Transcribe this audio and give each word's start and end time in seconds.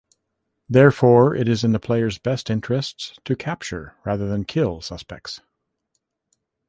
Therefore, 0.67 1.35
it 1.35 1.47
is 1.47 1.63
in 1.63 1.73
the 1.73 1.79
player's 1.79 2.17
best 2.17 2.49
interests 2.49 3.19
to 3.23 3.35
capture 3.35 3.93
rather 4.03 4.27
than 4.27 4.45
kill 4.45 4.81
suspects. 4.81 5.41